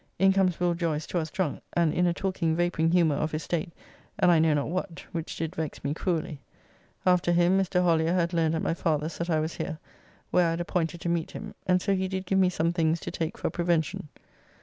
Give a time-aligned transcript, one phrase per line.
[0.17, 3.43] In comes Will Joyce to us drunk, and in a talking vapouring humour of his
[3.43, 3.71] state,
[4.17, 6.39] and I know not what, which did vex me cruelly.
[7.05, 7.83] After him Mr.
[7.83, 9.77] Hollier had learned at my father's that I was here
[10.31, 12.99] (where I had appointed to meet him) and so he did give me some things
[13.01, 14.07] to take for prevention.